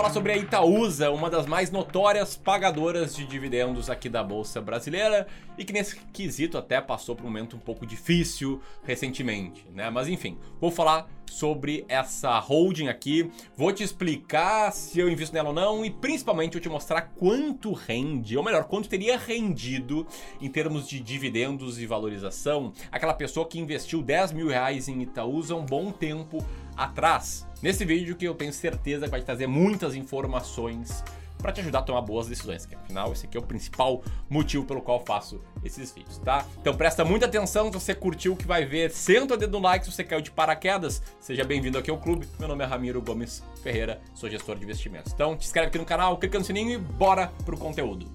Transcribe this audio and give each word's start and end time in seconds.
falar 0.00 0.14
sobre 0.14 0.32
a 0.32 0.36
Itaúsa, 0.38 1.10
uma 1.10 1.28
das 1.28 1.44
mais 1.44 1.70
notórias 1.70 2.34
pagadoras 2.34 3.14
de 3.14 3.26
dividendos 3.26 3.90
aqui 3.90 4.08
da 4.08 4.24
Bolsa 4.24 4.58
Brasileira 4.58 5.26
e 5.58 5.64
que 5.64 5.74
nesse 5.74 5.96
quesito 6.10 6.56
até 6.56 6.80
passou 6.80 7.14
por 7.14 7.22
um 7.22 7.26
momento 7.26 7.54
um 7.54 7.58
pouco 7.58 7.84
difícil 7.84 8.62
recentemente, 8.82 9.62
né? 9.74 9.90
Mas 9.90 10.08
enfim, 10.08 10.38
vou 10.58 10.70
falar 10.70 11.06
sobre 11.30 11.84
essa 11.88 12.38
holding 12.38 12.88
aqui, 12.88 13.30
vou 13.56 13.72
te 13.72 13.82
explicar 13.82 14.72
se 14.72 14.98
eu 14.98 15.08
invisto 15.08 15.34
nela 15.34 15.48
ou 15.48 15.54
não 15.54 15.84
e 15.84 15.90
principalmente 15.90 16.52
vou 16.52 16.60
te 16.60 16.68
mostrar 16.68 17.02
quanto 17.16 17.72
rende, 17.72 18.36
ou 18.36 18.42
melhor, 18.42 18.64
quanto 18.64 18.88
teria 18.88 19.16
rendido 19.16 20.06
em 20.40 20.50
termos 20.50 20.88
de 20.88 21.00
dividendos 21.00 21.78
e 21.80 21.86
valorização 21.86 22.72
aquela 22.90 23.14
pessoa 23.14 23.46
que 23.46 23.58
investiu 23.58 24.02
10 24.02 24.32
mil 24.32 24.48
reais 24.48 24.88
em 24.88 25.02
Itaúsa 25.02 25.54
um 25.54 25.64
bom 25.64 25.92
tempo 25.92 26.44
atrás. 26.76 27.46
Nesse 27.62 27.84
vídeo 27.84 28.16
que 28.16 28.24
eu 28.24 28.34
tenho 28.34 28.52
certeza 28.52 29.04
que 29.04 29.10
vai 29.10 29.20
te 29.20 29.26
trazer 29.26 29.46
muitas 29.46 29.94
informações 29.94 31.04
para 31.40 31.52
te 31.52 31.60
ajudar 31.60 31.80
a 31.80 31.82
tomar 31.82 32.02
boas 32.02 32.26
decisões, 32.26 32.66
que 32.66 32.74
afinal 32.74 33.12
esse 33.12 33.26
aqui 33.26 33.36
é 33.36 33.40
o 33.40 33.42
principal 33.42 34.02
motivo 34.28 34.64
pelo 34.64 34.80
qual 34.80 35.02
faço 35.04 35.40
esses 35.64 35.92
vídeos, 35.92 36.18
tá? 36.18 36.44
Então 36.60 36.76
presta 36.76 37.04
muita 37.04 37.26
atenção, 37.26 37.66
se 37.66 37.72
você 37.72 37.94
curtiu 37.94 38.32
o 38.32 38.36
que 38.36 38.46
vai 38.46 38.64
ver, 38.64 38.90
senta 38.90 39.34
o 39.34 39.36
dedo 39.36 39.58
no 39.58 39.64
like 39.64 39.84
se 39.84 39.92
você 39.92 40.04
caiu 40.04 40.20
de 40.20 40.30
paraquedas, 40.30 41.02
seja 41.20 41.44
bem-vindo 41.44 41.78
aqui 41.78 41.90
ao 41.90 41.98
clube. 41.98 42.28
Meu 42.38 42.48
nome 42.48 42.64
é 42.64 42.66
Ramiro 42.66 43.00
Gomes 43.02 43.42
Ferreira, 43.62 44.00
sou 44.14 44.28
gestor 44.28 44.56
de 44.56 44.64
investimentos. 44.64 45.12
Então 45.12 45.36
te 45.36 45.46
inscreve 45.46 45.68
aqui 45.68 45.78
no 45.78 45.84
canal, 45.84 46.16
clica 46.18 46.38
no 46.38 46.44
sininho 46.44 46.72
e 46.72 46.78
bora 46.78 47.32
pro 47.44 47.56
conteúdo. 47.56 48.06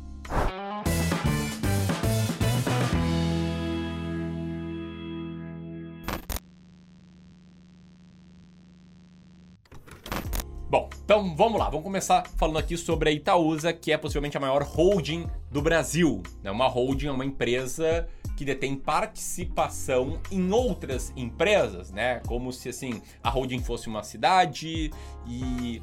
Então 11.05 11.35
vamos 11.35 11.59
lá, 11.59 11.69
vamos 11.69 11.83
começar 11.83 12.25
falando 12.35 12.57
aqui 12.57 12.75
sobre 12.75 13.09
a 13.09 13.11
Itaúsa, 13.11 13.71
que 13.71 13.91
é 13.91 13.97
possivelmente 13.97 14.37
a 14.37 14.39
maior 14.39 14.63
holding 14.63 15.27
do 15.51 15.61
Brasil. 15.61 16.23
Né? 16.41 16.49
Uma 16.49 16.67
holding 16.67 17.05
é 17.05 17.11
uma 17.11 17.23
empresa 17.23 18.07
que 18.35 18.43
detém 18.43 18.75
participação 18.75 20.19
em 20.31 20.51
outras 20.51 21.13
empresas, 21.15 21.91
né? 21.91 22.21
Como 22.25 22.51
se 22.51 22.69
assim 22.69 23.03
a 23.21 23.29
holding 23.29 23.61
fosse 23.61 23.87
uma 23.87 24.01
cidade 24.01 24.91
e 25.27 25.79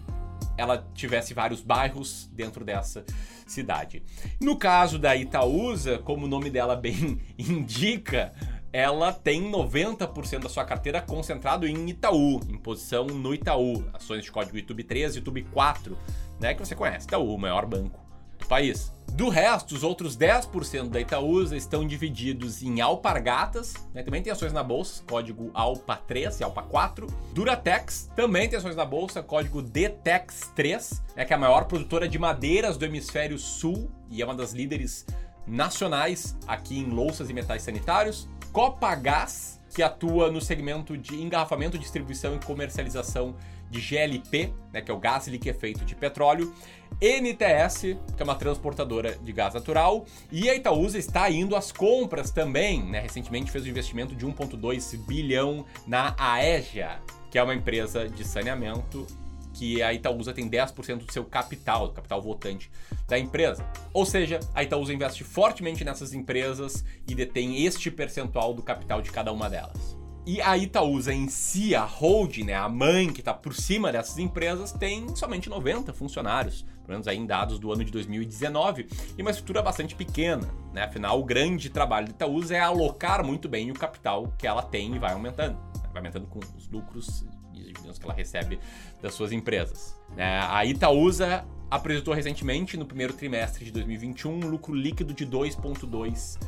ela 0.59 0.85
tivesse 0.93 1.33
vários 1.33 1.63
bairros 1.63 2.29
dentro 2.33 2.65
dessa 2.65 3.05
cidade. 3.47 4.03
No 4.41 4.57
caso 4.57 4.99
da 4.99 5.15
Itaúsa, 5.15 5.99
como 5.99 6.27
o 6.27 6.29
nome 6.29 6.51
dela 6.51 6.75
bem 6.75 7.21
indica, 7.39 8.33
ela 8.73 9.13
tem 9.13 9.51
90% 9.51 10.41
da 10.41 10.49
sua 10.49 10.65
carteira 10.65 11.01
concentrado 11.01 11.67
em 11.67 11.91
Itaú, 11.91 12.41
em 12.49 12.57
posição 12.57 13.05
no 13.05 13.35
Itaú, 13.35 13.85
ações 13.93 14.25
de 14.25 14.33
código 14.33 14.57
YouTube 14.57 14.83
3 14.85 15.15
e 15.15 15.19
YouTube 15.19 15.43
4, 15.53 15.99
né, 16.41 16.55
que 16.55 16.61
você 16.61 16.75
conhece, 16.75 17.07
Itaú, 17.07 17.35
o 17.35 17.39
maior 17.39 17.67
banco 17.67 18.01
do 18.39 18.47
país. 18.47 18.91
Do 19.13 19.29
resto, 19.29 19.75
os 19.75 19.83
outros 19.83 20.17
10% 20.17 20.89
da 20.89 20.99
Itaúsa 20.99 21.55
estão 21.55 21.87
divididos 21.87 22.63
em 22.63 22.81
Alpargatas, 22.81 23.75
né, 23.93 24.03
também 24.03 24.23
tem 24.23 24.33
ações 24.33 24.55
na 24.55 24.63
bolsa, 24.63 25.03
código 25.07 25.51
ALPA 25.53 25.97
3 25.97 26.41
e 26.41 26.45
ALPA 26.45 26.63
4. 26.63 27.07
Duratex 27.35 28.11
também 28.17 28.49
tem 28.49 28.59
ações 28.59 28.75
na 28.75 28.87
bolsa, 28.87 29.23
código 29.23 29.61
DTEX 29.61 30.51
3, 30.57 31.03
né, 31.15 31.27
que 31.27 31.33
é 31.35 31.37
a 31.37 31.39
maior 31.39 31.67
produtora 31.67 32.09
de 32.09 32.19
madeiras 32.19 32.79
do 32.79 32.87
hemisfério 32.87 33.39
sul 33.39 33.91
e 34.11 34.23
é 34.23 34.25
uma 34.25 34.35
das 34.35 34.53
líderes 34.53 35.05
nacionais 35.47 36.37
aqui 36.47 36.79
em 36.79 36.91
louças 36.91 37.31
e 37.31 37.33
metais 37.33 37.63
sanitários. 37.63 38.29
Copagás, 38.53 39.61
que 39.75 39.83
atua 39.83 40.31
no 40.31 40.41
segmento 40.41 40.97
de 40.97 41.21
engarrafamento, 41.21 41.79
distribuição 41.79 42.37
e 42.37 42.39
comercialização 42.39 43.35
de 43.71 43.81
GLP, 43.81 44.53
né, 44.71 44.83
que 44.83 44.91
é 44.91 44.95
o 44.95 44.99
gás 44.99 45.27
liquefeito 45.27 45.85
de 45.85 45.95
petróleo, 45.95 46.55
NTS, 47.01 47.97
que 48.15 48.21
é 48.21 48.23
uma 48.23 48.35
transportadora 48.35 49.17
de 49.17 49.33
gás 49.33 49.55
natural, 49.55 50.05
e 50.31 50.51
a 50.51 50.55
Itaúsa 50.55 50.99
está 50.99 51.31
indo 51.31 51.57
às 51.57 51.73
compras 51.73 52.31
também, 52.31 52.83
né? 52.85 53.01
Recentemente 53.01 53.51
fez 53.51 53.65
um 53.65 53.69
investimento 53.69 54.15
de 54.15 54.27
1.2 54.27 54.99
bilhão 55.07 55.65
na 55.87 56.15
Aegia, 56.19 57.01
que 57.31 57.39
é 57.39 57.43
uma 57.43 57.55
empresa 57.55 58.07
de 58.09 58.25
saneamento 58.25 59.07
que 59.53 59.83
a 59.83 59.93
Itaúsa 59.93 60.33
tem 60.33 60.49
10% 60.49 61.05
do 61.05 61.13
seu 61.13 61.25
capital, 61.25 61.89
do 61.89 61.95
capital 61.95 62.21
votante 62.21 62.71
da 63.09 63.19
empresa. 63.19 63.67
Ou 63.93 64.05
seja, 64.05 64.41
a 64.55 64.63
Itaúsa 64.63 64.93
investe 64.93 65.25
fortemente 65.25 65.85
nessas 65.85 66.13
empresas 66.13 66.85
e 67.09 67.15
detém 67.15 67.65
este 67.65 67.91
percentual 67.91 68.55
do 68.55 68.63
capital 68.63 69.03
de 69.03 69.11
cada 69.11 69.33
uma 69.33 69.49
delas. 69.49 69.97
E 70.25 70.41
a 70.41 70.57
Itaúsa 70.57 71.13
em 71.13 71.29
si, 71.29 71.75
a 71.75 71.85
holding, 71.85 72.45
né, 72.45 72.55
a 72.55 72.69
mãe 72.69 73.13
que 73.13 73.21
está 73.21 73.35
por 73.35 73.53
cima 73.53 73.91
dessas 73.91 74.19
empresas, 74.19 74.71
tem 74.71 75.17
somente 75.17 75.51
90 75.51 75.93
funcionários, 75.93 76.63
pelo 76.63 76.91
menos 76.91 77.09
aí 77.09 77.19
em 77.19 77.27
dados 77.27 77.59
do 77.59 77.73
ano 77.73 77.85
de 77.85 77.91
2019, 77.91 78.87
e 79.19 79.21
uma 79.21 79.33
estrutura 79.33 79.61
bastante 79.61 79.97
pequena. 79.97 80.49
Né? 80.73 80.85
Afinal, 80.85 81.19
o 81.19 81.25
grande 81.25 81.69
trabalho 81.71 82.07
da 82.07 82.13
Itaúsa 82.13 82.55
é 82.55 82.61
alocar 82.61 83.25
muito 83.25 83.49
bem 83.49 83.73
o 83.73 83.75
capital 83.75 84.33
que 84.39 84.47
ela 84.47 84.63
tem 84.63 84.95
e 84.95 84.99
vai 84.99 85.13
aumentando. 85.13 85.55
Né? 85.55 85.91
Vai 85.93 85.99
aumentando 85.99 86.29
com 86.29 86.39
os 86.57 86.69
lucros 86.69 87.25
dividendos 87.73 87.99
que 87.99 88.05
ela 88.05 88.15
recebe 88.15 88.59
das 89.01 89.15
suas 89.15 89.33
empresas. 89.33 89.97
É, 90.17 90.25
a 90.25 90.65
Itaúsa 90.65 91.45
apresentou 91.71 92.13
recentemente, 92.13 92.77
no 92.77 92.85
primeiro 92.85 93.15
trimestre 93.15 93.65
de 93.65 93.71
2021, 93.73 94.31
um 94.31 94.49
lucro 94.49 94.75
líquido 94.75 95.15
de 95.15 95.27
2,2 95.27 96.39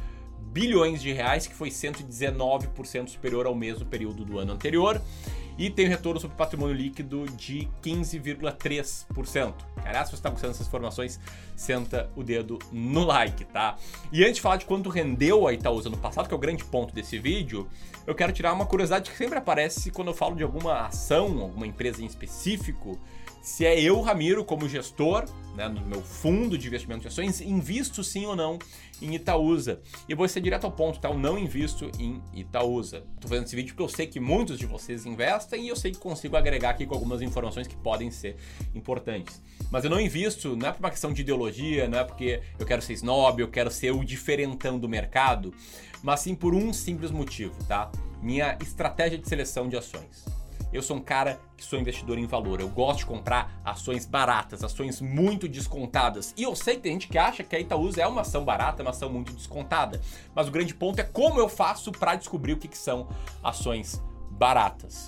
bilhões 0.52 1.02
de 1.02 1.12
reais, 1.12 1.46
que 1.46 1.54
foi 1.54 1.68
119% 1.68 3.08
superior 3.08 3.46
ao 3.46 3.54
mesmo 3.54 3.86
período 3.86 4.24
do 4.24 4.38
ano 4.38 4.52
anterior. 4.52 5.00
E 5.56 5.70
tem 5.70 5.86
um 5.86 5.88
retorno 5.88 6.20
sobre 6.20 6.36
patrimônio 6.36 6.74
líquido 6.74 7.26
de 7.36 7.68
15,3%. 7.82 9.54
Cara, 9.82 10.04
se 10.04 10.10
você 10.10 10.16
está 10.16 10.30
buscando 10.30 10.50
essas 10.50 10.66
informações, 10.66 11.20
senta 11.56 12.10
o 12.16 12.22
dedo 12.22 12.58
no 12.72 13.04
like, 13.04 13.44
tá? 13.44 13.76
E 14.12 14.22
antes 14.22 14.36
de 14.36 14.40
falar 14.40 14.56
de 14.56 14.64
quanto 14.64 14.88
rendeu 14.88 15.46
a 15.46 15.52
Itaúsa 15.52 15.88
no 15.88 15.96
passado, 15.96 16.26
que 16.26 16.34
é 16.34 16.36
o 16.36 16.40
grande 16.40 16.64
ponto 16.64 16.94
desse 16.94 17.18
vídeo, 17.18 17.68
eu 18.06 18.14
quero 18.14 18.32
tirar 18.32 18.52
uma 18.52 18.66
curiosidade 18.66 19.10
que 19.10 19.16
sempre 19.16 19.38
aparece 19.38 19.90
quando 19.90 20.08
eu 20.08 20.14
falo 20.14 20.34
de 20.34 20.42
alguma 20.42 20.86
ação, 20.86 21.40
alguma 21.40 21.66
empresa 21.66 22.02
em 22.02 22.06
específico 22.06 22.98
se 23.44 23.66
é 23.66 23.78
eu, 23.78 24.00
Ramiro, 24.00 24.42
como 24.42 24.66
gestor, 24.66 25.26
né, 25.54 25.68
no 25.68 25.82
meu 25.82 26.00
fundo 26.00 26.56
de 26.56 26.66
investimento 26.66 27.02
de 27.02 27.08
ações, 27.08 27.42
invisto 27.42 28.02
sim 28.02 28.24
ou 28.24 28.34
não 28.34 28.58
em 29.02 29.14
Itaúsa. 29.14 29.82
E 30.08 30.14
vou 30.14 30.26
ser 30.26 30.40
direto 30.40 30.64
ao 30.64 30.72
ponto, 30.72 30.98
tá? 30.98 31.10
Eu 31.10 31.18
não 31.18 31.38
invisto 31.38 31.90
em 31.98 32.22
Itaúsa. 32.32 33.04
Tô 33.20 33.28
fazendo 33.28 33.44
esse 33.44 33.54
vídeo 33.54 33.74
porque 33.74 33.82
eu 33.82 33.94
sei 33.94 34.06
que 34.06 34.18
muitos 34.18 34.58
de 34.58 34.64
vocês 34.64 35.04
investem 35.04 35.43
e 35.52 35.68
eu 35.68 35.76
sei 35.76 35.92
que 35.92 35.98
consigo 35.98 36.36
agregar 36.36 36.70
aqui 36.70 36.86
com 36.86 36.94
algumas 36.94 37.22
informações 37.22 37.66
que 37.66 37.76
podem 37.76 38.10
ser 38.10 38.36
importantes. 38.74 39.42
Mas 39.70 39.84
eu 39.84 39.90
não 39.90 40.00
invisto, 40.00 40.56
não 40.56 40.68
é 40.68 40.72
por 40.72 40.80
uma 40.80 40.90
questão 40.90 41.12
de 41.12 41.22
ideologia, 41.22 41.88
não 41.88 41.98
é 41.98 42.04
porque 42.04 42.42
eu 42.58 42.66
quero 42.66 42.82
ser 42.82 42.94
snob, 42.94 43.40
eu 43.40 43.48
quero 43.48 43.70
ser 43.70 43.92
o 43.92 44.04
diferentão 44.04 44.78
do 44.78 44.88
mercado, 44.88 45.52
mas 46.02 46.20
sim 46.20 46.34
por 46.34 46.54
um 46.54 46.72
simples 46.72 47.10
motivo, 47.10 47.54
tá? 47.64 47.90
Minha 48.22 48.56
estratégia 48.60 49.18
de 49.18 49.28
seleção 49.28 49.68
de 49.68 49.76
ações. 49.76 50.24
Eu 50.74 50.82
sou 50.82 50.96
um 50.96 51.00
cara 51.00 51.38
que 51.56 51.64
sou 51.64 51.78
investidor 51.78 52.18
em 52.18 52.26
valor. 52.26 52.60
Eu 52.60 52.68
gosto 52.68 52.98
de 52.98 53.06
comprar 53.06 53.60
ações 53.64 54.04
baratas, 54.04 54.64
ações 54.64 55.00
muito 55.00 55.46
descontadas. 55.46 56.34
E 56.36 56.42
eu 56.42 56.56
sei 56.56 56.74
que 56.74 56.82
tem 56.82 56.94
gente 56.94 57.06
que 57.06 57.16
acha 57.16 57.44
que 57.44 57.54
a 57.54 57.60
Itaúsa 57.60 58.02
é 58.02 58.06
uma 58.08 58.22
ação 58.22 58.44
barata, 58.44 58.82
uma 58.82 58.90
ação 58.90 59.08
muito 59.08 59.32
descontada. 59.32 60.00
Mas 60.34 60.48
o 60.48 60.50
grande 60.50 60.74
ponto 60.74 60.98
é 60.98 61.04
como 61.04 61.38
eu 61.38 61.48
faço 61.48 61.92
para 61.92 62.16
descobrir 62.16 62.54
o 62.54 62.56
que, 62.56 62.66
que 62.66 62.76
são 62.76 63.06
ações 63.40 64.02
baratas, 64.02 64.13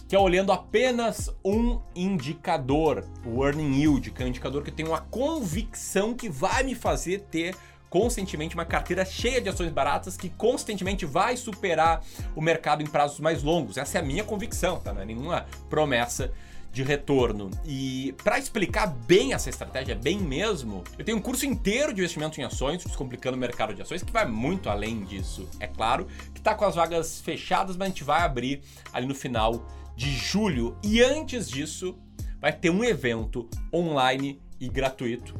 que 0.08 0.14
é 0.14 0.18
olhando 0.18 0.52
apenas 0.52 1.34
um 1.44 1.80
indicador, 1.94 3.04
o 3.24 3.44
earning 3.44 3.80
yield, 3.80 4.10
que 4.10 4.22
é 4.22 4.26
um 4.26 4.28
indicador 4.28 4.62
que 4.62 4.70
eu 4.70 4.74
tenho 4.74 4.90
uma 4.90 5.00
convicção 5.00 6.14
que 6.14 6.28
vai 6.28 6.62
me 6.62 6.74
fazer 6.74 7.20
ter 7.30 7.54
constantemente 7.88 8.54
uma 8.54 8.64
carteira 8.64 9.04
cheia 9.04 9.40
de 9.40 9.48
ações 9.48 9.70
baratas 9.70 10.16
que 10.16 10.28
constantemente 10.28 11.06
vai 11.06 11.36
superar 11.36 12.02
o 12.34 12.40
mercado 12.40 12.82
em 12.82 12.86
prazos 12.86 13.20
mais 13.20 13.42
longos. 13.42 13.76
Essa 13.76 13.98
é 13.98 14.00
a 14.00 14.04
minha 14.04 14.24
convicção, 14.24 14.78
tá? 14.80 14.92
Não 14.92 15.02
é 15.02 15.04
nenhuma 15.04 15.46
promessa 15.70 16.32
de 16.72 16.82
retorno. 16.82 17.50
E 17.64 18.14
para 18.22 18.38
explicar 18.38 18.86
bem 18.86 19.32
essa 19.32 19.48
estratégia, 19.48 19.94
bem 19.94 20.18
mesmo, 20.18 20.84
eu 20.98 21.04
tenho 21.04 21.18
um 21.18 21.20
curso 21.20 21.46
inteiro 21.46 21.92
de 21.92 22.00
investimento 22.00 22.40
em 22.40 22.44
ações, 22.44 22.84
descomplicando 22.84 23.36
o 23.36 23.40
mercado 23.40 23.74
de 23.74 23.82
ações, 23.82 24.02
que 24.02 24.12
vai 24.12 24.26
muito 24.26 24.68
além 24.68 25.04
disso, 25.04 25.48
é 25.58 25.66
claro, 25.66 26.06
que 26.32 26.40
está 26.40 26.54
com 26.54 26.64
as 26.64 26.74
vagas 26.74 27.20
fechadas, 27.20 27.76
mas 27.76 27.86
a 27.86 27.88
gente 27.88 28.04
vai 28.04 28.22
abrir 28.22 28.62
ali 28.92 29.06
no 29.06 29.14
final 29.14 29.66
de 29.96 30.10
julho. 30.12 30.76
E 30.82 31.02
antes 31.02 31.48
disso, 31.48 31.96
vai 32.40 32.52
ter 32.52 32.70
um 32.70 32.84
evento 32.84 33.48
online 33.72 34.40
e 34.60 34.68
gratuito 34.68 35.34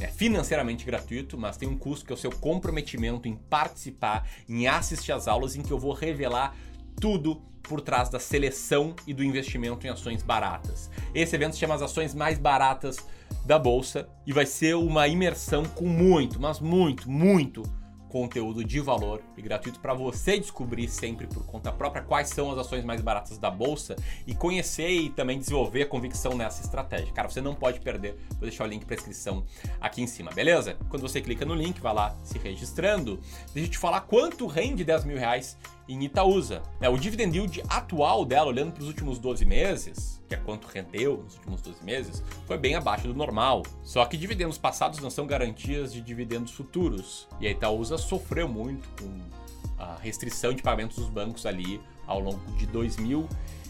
é 0.00 0.06
financeiramente 0.06 0.84
gratuito, 0.84 1.36
mas 1.36 1.56
tem 1.56 1.68
um 1.68 1.76
custo 1.76 2.06
que 2.06 2.12
é 2.12 2.14
o 2.14 2.18
seu 2.18 2.30
comprometimento 2.30 3.28
em 3.28 3.34
participar, 3.34 4.28
em 4.48 4.66
assistir 4.68 5.12
às 5.12 5.26
aulas, 5.26 5.56
em 5.56 5.62
que 5.62 5.72
eu 5.72 5.78
vou 5.78 5.92
revelar 5.92 6.54
tudo 7.00 7.42
por 7.62 7.80
trás 7.80 8.08
da 8.08 8.18
seleção 8.18 8.94
e 9.06 9.12
do 9.12 9.22
investimento 9.22 9.86
em 9.86 9.90
ações 9.90 10.22
baratas. 10.22 10.90
Esse 11.14 11.36
evento 11.36 11.52
se 11.52 11.60
chama 11.60 11.74
as 11.74 11.82
ações 11.82 12.14
mais 12.14 12.38
baratas 12.38 12.96
da 13.44 13.58
bolsa 13.58 14.08
e 14.26 14.32
vai 14.32 14.46
ser 14.46 14.74
uma 14.74 15.06
imersão 15.06 15.64
com 15.64 15.86
muito, 15.86 16.40
mas 16.40 16.60
muito, 16.60 17.10
muito 17.10 17.62
conteúdo 18.08 18.64
de 18.64 18.80
valor 18.80 19.22
e 19.36 19.42
gratuito 19.42 19.78
para 19.80 19.92
você 19.92 20.38
descobrir 20.38 20.88
sempre 20.88 21.26
por 21.26 21.44
conta 21.44 21.70
própria 21.70 22.02
quais 22.02 22.28
são 22.30 22.50
as 22.50 22.58
ações 22.58 22.84
mais 22.84 23.00
baratas 23.00 23.38
da 23.38 23.50
bolsa 23.50 23.96
e 24.26 24.34
conhecer 24.34 24.88
e 24.88 25.10
também 25.10 25.38
desenvolver 25.38 25.82
a 25.82 25.86
convicção 25.86 26.34
nessa 26.34 26.62
estratégia. 26.62 27.12
Cara, 27.12 27.28
você 27.28 27.40
não 27.40 27.54
pode 27.54 27.80
perder. 27.80 28.16
Vou 28.30 28.42
deixar 28.48 28.64
o 28.64 28.66
link 28.66 28.84
para 28.84 28.96
inscrição 28.96 29.44
aqui 29.80 30.02
em 30.02 30.06
cima, 30.06 30.30
beleza? 30.32 30.76
Quando 30.88 31.02
você 31.02 31.20
clica 31.20 31.44
no 31.44 31.54
link, 31.54 31.80
vai 31.80 31.94
lá 31.94 32.16
se 32.24 32.38
registrando. 32.38 33.20
Deixa 33.52 33.68
eu 33.68 33.72
te 33.72 33.78
falar 33.78 34.00
quanto 34.02 34.46
rende 34.46 34.84
10 34.84 35.04
mil 35.04 35.18
reais 35.18 35.58
em 35.88 36.04
Itaúsa. 36.04 36.62
É, 36.80 36.88
o 36.88 36.98
dividend 36.98 37.36
yield 37.36 37.62
atual 37.68 38.24
dela, 38.24 38.48
olhando 38.48 38.72
para 38.72 38.82
os 38.82 38.88
últimos 38.88 39.18
12 39.18 39.44
meses, 39.44 40.22
que 40.28 40.34
é 40.34 40.38
quanto 40.38 40.66
rendeu 40.66 41.22
nos 41.24 41.36
últimos 41.36 41.62
12 41.62 41.82
meses, 41.82 42.22
foi 42.46 42.58
bem 42.58 42.74
abaixo 42.74 43.08
do 43.08 43.14
normal. 43.14 43.62
Só 43.82 44.04
que 44.04 44.16
dividendos 44.16 44.58
passados 44.58 45.00
não 45.00 45.10
são 45.10 45.26
garantias 45.26 45.92
de 45.92 46.00
dividendos 46.00 46.52
futuros. 46.52 47.26
E 47.40 47.46
a 47.46 47.50
Itaúsa 47.50 47.96
sofreu 47.96 48.48
muito 48.48 48.88
com 49.02 49.18
a 49.78 49.96
restrição 49.96 50.52
de 50.52 50.62
pagamentos 50.62 50.96
dos 50.96 51.08
bancos 51.08 51.46
ali 51.46 51.80
ao 52.06 52.20
longo 52.20 52.40
de 52.56 52.66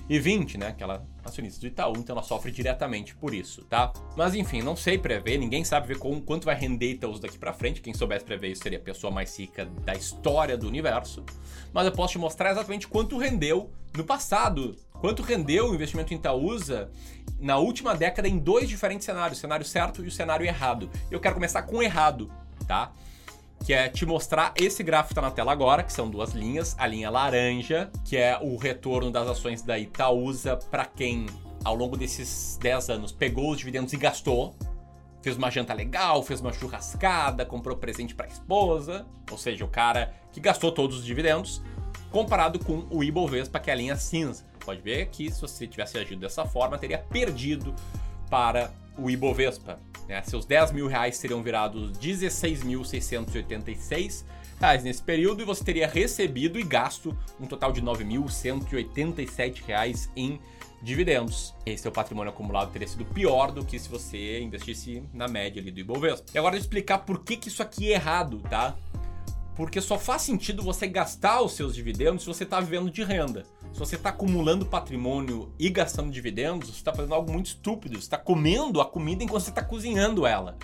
2020, 0.09 0.59
né? 0.59 0.69
Aquela 0.69 1.07
acionista 1.23 1.61
do 1.61 1.67
Itaú, 1.67 1.93
então 1.99 2.17
ela 2.17 2.23
sofre 2.23 2.51
diretamente 2.51 3.15
por 3.15 3.35
isso, 3.35 3.63
tá? 3.65 3.93
Mas 4.17 4.35
enfim, 4.35 4.63
não 4.63 4.75
sei 4.75 4.97
prever, 4.97 5.37
ninguém 5.39 5.63
sabe 5.63 5.89
ver 5.89 5.99
com, 5.99 6.21
quanto 6.21 6.47
vai 6.47 6.55
render 6.55 6.93
Itaúsa 6.93 7.23
daqui 7.23 7.39
para 7.39 7.53
frente. 7.53 7.83
Quem 7.83 7.93
soubesse 7.93 8.25
prever 8.25 8.51
isso 8.51 8.63
seria 8.63 8.79
a 8.79 8.83
pessoa 8.83 9.13
mais 9.13 9.39
rica 9.39 9.67
da 9.85 9.93
história 9.93 10.57
do 10.57 10.67
universo. 10.67 11.25
Mas 11.73 11.87
eu 11.87 11.93
posso 11.93 12.13
te 12.13 12.19
mostrar 12.19 12.51
exatamente 12.51 12.89
quanto 12.89 13.19
rendeu 13.19 13.71
no 13.95 14.05
passado. 14.05 14.75
Quanto 15.01 15.23
rendeu 15.23 15.71
o 15.71 15.75
investimento 15.75 16.13
em 16.13 16.17
Itaúsa 16.17 16.91
na 17.39 17.59
última 17.59 17.95
década 17.95 18.27
em 18.27 18.39
dois 18.39 18.69
diferentes 18.69 19.05
cenários, 19.05 19.39
o 19.39 19.41
cenário 19.41 19.65
certo 19.65 20.03
e 20.03 20.09
o 20.09 20.11
cenário 20.11 20.45
errado. 20.45 20.91
Eu 21.11 21.21
quero 21.21 21.35
começar 21.35 21.63
com 21.63 21.77
o 21.77 21.83
errado, 21.83 22.33
tá? 22.67 22.93
Que 23.65 23.73
é 23.73 23.89
te 23.89 24.07
mostrar 24.07 24.53
esse 24.57 24.83
gráfico 24.83 25.09
que 25.09 25.13
está 25.13 25.23
na 25.23 25.31
tela 25.31 25.53
agora, 25.53 25.83
que 25.83 25.93
são 25.93 26.09
duas 26.09 26.33
linhas, 26.33 26.75
a 26.79 26.87
linha 26.87 27.11
laranja, 27.11 27.91
que 28.05 28.17
é 28.17 28.39
o 28.41 28.57
retorno 28.57 29.11
das 29.11 29.29
ações 29.29 29.63
da 29.63 29.79
Itaúsa 29.79 30.57
para 30.57 30.85
quem 30.85 31.27
ao 31.65 31.75
longo 31.75 31.97
desses 31.97 32.59
10 32.63 32.91
anos 32.91 33.13
pegou 33.13 33.51
os 33.51 33.59
dividendos 33.59 33.93
e 33.93 33.97
gastou, 33.97 34.55
fez 35.21 35.37
uma 35.37 35.51
janta 35.51 35.75
legal, 35.75 36.23
fez 36.23 36.41
uma 36.41 36.53
churrascada, 36.53 37.45
comprou 37.45 37.77
presente 37.77 38.15
para 38.15 38.27
a 38.27 38.29
esposa, 38.29 39.07
ou 39.31 39.37
seja, 39.37 39.65
o 39.65 39.69
cara 39.69 40.15
que 40.33 40.41
gastou 40.41 40.73
todos 40.73 40.99
os 40.99 41.05
dividendos, 41.05 41.63
comparado 42.11 42.59
com 42.59 42.87
o 42.91 43.03
Ibovespa, 43.05 43.59
que 43.61 43.71
é 43.71 43.73
a 43.73 43.77
linha 43.77 43.97
cinza. 43.97 44.45
Pode 44.65 44.81
ver 44.81 45.07
que 45.09 45.31
se 45.31 45.41
você 45.41 45.67
tivesse 45.67 45.99
agido 45.99 46.21
dessa 46.21 46.45
forma, 46.45 46.79
teria 46.79 46.99
perdido 46.99 47.75
para 48.31 48.71
o 48.99 49.11
Ibovespa. 49.11 49.81
Né? 50.09 50.23
Seus 50.23 50.45
10 50.45 50.73
mil 50.73 50.87
reais 50.87 51.17
seriam 51.17 51.43
virados 51.43 51.93
16.686 51.99 54.25
reais 54.61 54.83
nesse 54.83 55.01
período 55.03 55.43
e 55.43 55.45
você 55.45 55.63
teria 55.63 55.87
recebido 55.87 56.59
e 56.59 56.65
gasto 56.65 57.17
um 57.41 57.47
total 57.47 57.73
de 57.73 57.81
9.187 57.81 59.63
reais 59.65 60.11
em 60.17 60.41
dividendos. 60.83 61.55
Esse 61.67 61.83
seu 61.83 61.93
patrimônio 61.93 62.33
acumulado 62.33 62.73
teria 62.73 62.89
sido 62.89 63.05
pior 63.05 63.53
do 63.53 63.65
que 63.65 63.79
se 63.79 63.89
você 63.89 64.41
investisse 64.41 65.03
na 65.13 65.29
média 65.29 65.61
ali 65.61 65.71
do 65.71 65.81
Ibovespa. 65.81 66.27
E 66.35 66.39
agora 66.39 66.55
eu 66.55 66.59
vou 66.59 66.65
explicar 66.65 66.99
por 66.99 67.23
que, 67.23 67.37
que 67.37 67.49
isso 67.49 67.63
aqui 67.63 67.93
é 67.93 67.95
errado, 67.95 68.41
tá? 68.49 68.77
Porque 69.59 69.81
só 69.81 69.99
faz 69.99 70.23
sentido 70.23 70.63
você 70.63 70.87
gastar 70.87 71.43
os 71.43 71.55
seus 71.55 71.75
dividendos 71.75 72.23
se 72.23 72.29
você 72.29 72.45
está 72.45 72.61
vivendo 72.61 72.93
de 72.93 73.03
renda. 73.03 73.43
Se 73.73 73.79
você 73.81 73.97
está 73.97 74.11
acumulando 74.11 74.65
patrimônio 74.65 75.53
e 75.59 75.69
gastando 75.69 76.13
dividendos, 76.13 76.69
você 76.69 76.77
está 76.77 76.95
fazendo 76.95 77.13
algo 77.13 77.33
muito 77.33 77.47
estúpido. 77.47 77.97
Você 77.97 78.03
está 78.03 78.17
comendo 78.17 78.81
a 78.81 78.87
comida 78.87 79.25
enquanto 79.25 79.43
você 79.43 79.51
está 79.51 79.61
cozinhando 79.61 80.25
ela. 80.25 80.57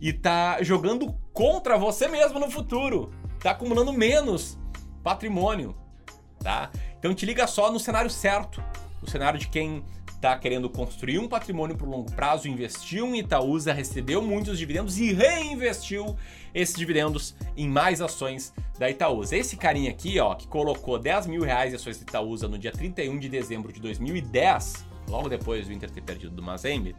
E 0.00 0.10
está 0.10 0.62
jogando 0.62 1.12
contra 1.32 1.76
você 1.76 2.06
mesmo 2.06 2.38
no 2.38 2.48
futuro. 2.48 3.12
Está 3.36 3.50
acumulando 3.50 3.92
menos 3.92 4.56
patrimônio. 5.02 5.74
Tá? 6.38 6.70
Então 6.96 7.12
te 7.12 7.26
liga 7.26 7.44
só 7.48 7.72
no 7.72 7.80
cenário 7.80 8.08
certo. 8.08 8.62
O 9.02 9.10
cenário 9.10 9.40
de 9.40 9.48
quem 9.48 9.82
está 10.18 10.36
querendo 10.36 10.68
construir 10.68 11.20
um 11.20 11.28
patrimônio 11.28 11.76
para 11.76 11.86
o 11.86 11.90
longo 11.90 12.10
prazo, 12.12 12.48
investiu 12.48 13.06
em 13.14 13.20
Itaúsa, 13.20 13.72
recebeu 13.72 14.20
muitos 14.20 14.58
dividendos 14.58 14.98
e 14.98 15.12
reinvestiu 15.12 16.16
esses 16.52 16.74
dividendos 16.74 17.36
em 17.56 17.68
mais 17.68 18.00
ações 18.00 18.52
da 18.78 18.90
Itaúsa. 18.90 19.36
Esse 19.36 19.56
carinha 19.56 19.90
aqui, 19.90 20.18
ó, 20.18 20.34
que 20.34 20.48
colocou 20.48 20.98
10 20.98 21.28
mil 21.28 21.42
reais 21.42 21.72
em 21.72 21.76
ações 21.76 21.98
da 21.98 22.02
Itaúsa 22.02 22.48
no 22.48 22.58
dia 22.58 22.72
31 22.72 23.16
de 23.16 23.28
dezembro 23.28 23.72
de 23.72 23.80
2010, 23.80 24.84
logo 25.08 25.28
depois 25.28 25.68
do 25.68 25.72
Inter 25.72 25.88
ter 25.88 26.02
perdido 26.02 26.34
do 26.34 26.42
Mazembe, 26.42 26.96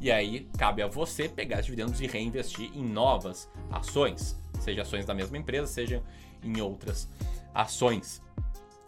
E 0.00 0.10
aí 0.10 0.48
cabe 0.56 0.82
a 0.82 0.86
você 0.86 1.28
pegar 1.28 1.60
os 1.60 1.66
dividendos 1.66 2.00
e 2.00 2.06
reinvestir 2.06 2.70
em 2.74 2.84
novas 2.84 3.50
ações, 3.70 4.38
seja 4.60 4.82
ações 4.82 5.04
da 5.04 5.14
mesma 5.14 5.36
empresa, 5.36 5.66
seja 5.66 6.02
em 6.42 6.60
outras 6.60 7.08
ações. 7.54 8.22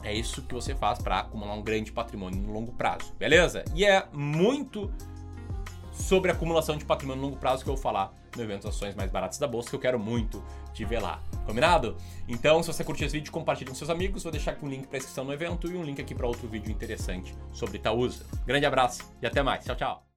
É 0.03 0.15
isso 0.15 0.43
que 0.43 0.55
você 0.55 0.75
faz 0.75 0.99
para 0.99 1.21
acumular 1.21 1.55
um 1.55 1.63
grande 1.63 1.93
patrimônio 1.93 2.41
no 2.41 2.53
longo 2.53 2.73
prazo, 2.73 3.13
beleza? 3.19 3.65
E 3.75 3.85
é 3.85 4.07
muito 4.13 4.91
sobre 5.93 6.31
acumulação 6.31 6.77
de 6.77 6.85
patrimônio 6.85 7.21
no 7.21 7.29
longo 7.29 7.39
prazo 7.39 7.63
que 7.63 7.69
eu 7.69 7.75
vou 7.75 7.83
falar 7.83 8.13
no 8.37 8.43
evento 8.43 8.69
Ações 8.69 8.95
Mais 8.95 9.11
Baratas 9.11 9.39
da 9.39 9.47
Bolsa, 9.47 9.69
que 9.69 9.77
eu 9.77 9.81
quero 9.81 9.99
muito 9.99 10.43
te 10.73 10.85
ver 10.85 11.01
lá. 11.01 11.21
Combinado? 11.45 11.97
Então, 12.29 12.63
se 12.63 12.73
você 12.73 12.85
curtiu 12.85 13.07
esse 13.07 13.17
vídeo, 13.17 13.33
compartilhe 13.33 13.69
com 13.69 13.77
seus 13.77 13.91
amigos. 13.91 14.23
Vou 14.23 14.33
deixar 14.33 14.53
aqui 14.53 14.65
um 14.65 14.69
link 14.69 14.87
para 14.87 14.99
inscrição 14.99 15.25
no 15.25 15.33
evento 15.33 15.71
e 15.71 15.77
um 15.77 15.83
link 15.83 16.01
aqui 16.01 16.15
para 16.15 16.27
outro 16.27 16.49
vídeo 16.49 16.71
interessante 16.71 17.35
sobre 17.53 17.77
Itaúsa. 17.77 18.25
Grande 18.47 18.67
abraço 18.67 19.03
e 19.21 19.27
até 19.27 19.43
mais. 19.43 19.65
Tchau, 19.65 19.77
tchau. 19.77 20.10